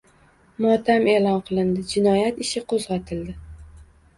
[0.65, 3.37] Motam e’lon qilindi, jinoyat ishi qo‘zg‘atildi